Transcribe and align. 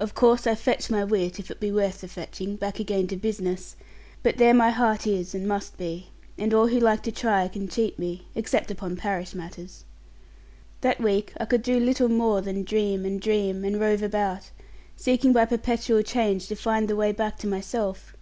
Of 0.00 0.12
course, 0.12 0.44
I 0.48 0.56
fetch 0.56 0.90
my 0.90 1.04
wit, 1.04 1.38
if 1.38 1.52
it 1.52 1.60
be 1.60 1.70
worth 1.70 2.00
the 2.00 2.08
fetching, 2.08 2.56
back 2.56 2.80
again 2.80 3.06
to 3.06 3.16
business. 3.16 3.76
But 4.24 4.38
there 4.38 4.52
my 4.52 4.70
heart 4.70 5.06
is 5.06 5.36
and 5.36 5.46
must 5.46 5.78
be; 5.78 6.08
and 6.36 6.52
all 6.52 6.66
who 6.66 6.80
like 6.80 7.04
to 7.04 7.12
try 7.12 7.46
can 7.46 7.68
cheat 7.68 7.96
me, 7.96 8.26
except 8.34 8.72
upon 8.72 8.96
parish 8.96 9.34
matters. 9.36 9.84
That 10.80 11.00
week 11.00 11.32
I 11.38 11.44
could 11.44 11.62
do 11.62 11.78
little 11.78 12.08
more 12.08 12.40
than 12.40 12.64
dream 12.64 13.04
and 13.04 13.20
dream 13.20 13.62
and 13.64 13.78
rove 13.78 14.02
about, 14.02 14.50
seeking 14.96 15.32
by 15.32 15.44
perpetual 15.44 16.02
change 16.02 16.48
to 16.48 16.56
find 16.56 16.88
the 16.88 16.96
way 16.96 17.12
back 17.12 17.38
to 17.38 17.46
myself. 17.46 18.16